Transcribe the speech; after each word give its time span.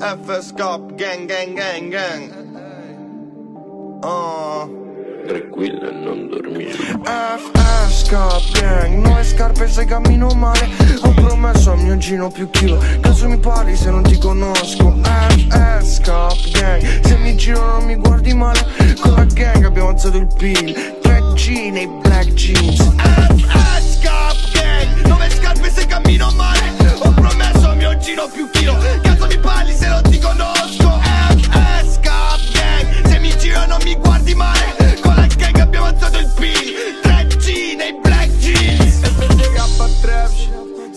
FS 0.00 0.52
Cop, 0.52 0.96
gang 0.96 1.26
gang 1.26 1.54
gang 1.54 1.90
gang. 1.90 2.30
Oh. 4.02 4.82
Tranquilla 5.26 5.88
e 5.88 5.92
non 5.92 6.28
dormire. 6.28 6.72
FS 6.72 8.08
Cop 8.10 8.42
Gang. 8.60 9.06
Nuove 9.06 9.24
scarpe 9.24 9.68
se 9.68 9.84
cammino 9.86 10.28
male. 10.34 10.68
Ho 11.02 11.10
promesso 11.14 11.70
al 11.70 11.78
mio 11.78 11.96
gino 11.96 12.28
più 12.28 12.50
chilo. 12.50 12.78
Caso 13.00 13.28
mi 13.28 13.38
parli 13.38 13.76
se 13.76 13.90
non 13.90 14.02
ti 14.02 14.18
conosco. 14.18 14.98
FS 15.02 16.00
Cop 16.04 16.50
Gang. 16.50 17.04
Se 17.06 17.16
mi 17.16 17.36
giro 17.36 17.64
non 17.64 17.84
mi 17.84 17.94
guardi 17.94 18.34
male. 18.34 18.60
Con 19.00 19.14
la 19.14 19.24
gang 19.24 19.64
abbiamo 19.64 19.88
alzato 19.90 20.18
il 20.18 20.26
PIL 20.26 20.98
3G 21.02 21.72
nei 21.72 21.86
black 22.02 22.32
jeans. 22.34 22.82
FS 22.82 24.00
Cop 24.02 24.36
Gang. 24.52 25.06
Nuove 25.06 25.30
scarpe 25.30 25.70
se 25.70 25.86
cammino 25.86 26.30
male. 26.32 26.72
Ho 26.98 27.10
promesso 27.12 27.68
al 27.68 27.76
mio 27.76 27.96
gino 27.96 28.28
più 28.30 28.50
chilo 28.50 28.76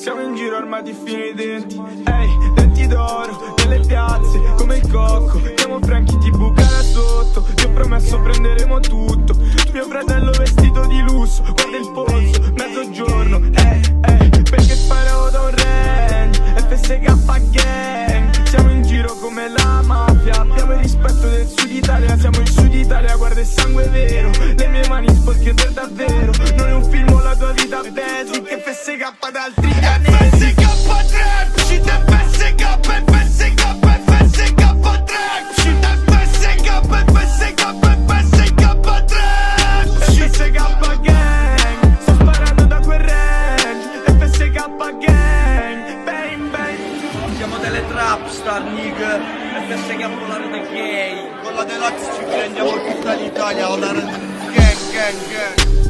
Siamo 0.08 0.22
in 0.22 0.36
giro 0.36 0.56
armati 0.56 0.94
fino 0.94 1.22
ai 1.22 1.34
denti. 1.34 1.76
Ehi, 1.76 2.52
denti 2.54 2.88
d'oro, 2.88 3.56
nelle 3.58 3.86
piazze 3.86 4.40
Come 4.56 4.78
il 4.78 4.90
cocco, 4.90 5.38
chiamo 5.56 5.80
Franchi 5.82 6.18
ti 6.20 6.30
bucare 6.30 6.82
sotto. 6.82 7.42
Ti 7.54 7.66
ho 7.66 7.72
promesso 7.72 8.18
prenderemo 8.22 8.80
tutto. 8.80 9.36
Mio 9.74 9.84
fratello 9.84 10.32
vestito 10.32 10.86
di 10.86 11.02
lusso 11.02 11.44
Guarda 11.44 11.78
il 11.78 11.92
polso, 11.92 12.42
mezzogiorno. 12.56 13.42
Ehi, 13.54 13.82
ehi, 14.06 14.30
perché 14.44 14.76
sparavo 14.76 15.30
da 15.30 15.42
un 15.42 15.56
range 15.58 16.42
FSK 16.55 17.49
gang. 17.49 18.48
Siamo 18.48 18.71
in 18.71 18.84
giro 18.84 19.14
come 19.16 19.49
la 19.49 19.82
mafia. 19.84 20.40
Abbiamo 20.40 20.71
il 20.71 20.80
rispetto 20.80 21.27
del 21.27 21.48
sud 21.48 21.70
Italia 21.70 22.18
Siamo 22.18 22.40
il 22.40 22.49
sud 22.49 22.74
Italia, 22.74 23.14
guarda 23.18 23.42
il 23.42 23.46
sangue 23.46 23.84
vero. 23.90 24.32
Le 24.55 24.68
mie 24.70 24.88
mani 24.88 25.14
sporche 25.14 25.54
per 25.54 25.74
Da 29.34 29.44
altri 29.44 29.68
pianeti 29.68 30.12
FSK 30.12 30.64
Trap 31.12 31.60
Shit 31.66 31.84
FSK 31.84 32.62
FSK 32.80 33.62
FSK 33.84 34.62
Trap 35.04 35.48
FSK 36.08 36.68
FSK 36.88 37.60
FSK 38.08 38.62
Trap 38.84 39.08
FSK 40.00 40.58
gang 41.02 42.00
Sto 42.00 42.14
sparando 42.14 42.66
da 42.68 42.80
quel 42.80 43.00
range. 43.00 43.86
FSK 44.18 44.55
gang 44.78 46.05
Bang 46.05 46.50
bang. 46.50 46.80
Siamo 47.36 47.58
delle 47.58 47.86
trap 47.90 48.30
star 48.30 48.64
nigga 48.64 49.20
FSK 49.68 50.08
Polare 50.08 50.50
da 50.50 50.58
gay. 50.72 51.30
Con 51.44 51.54
la 51.54 51.64
deluxe 51.66 52.14
ci 52.16 52.24
prendiamo 52.24 52.72
tutta 52.72 53.14
l'Italia 53.16 53.72
Olare 53.72 54.05
gang 54.54 54.92
gang 54.94 55.28
gang 55.28 55.87